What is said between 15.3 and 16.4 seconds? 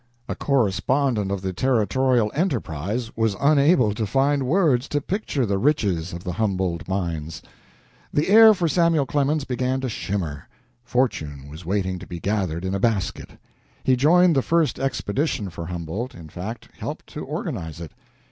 for Humboldt in